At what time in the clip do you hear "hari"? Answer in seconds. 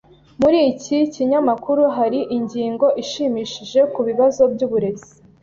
1.95-2.19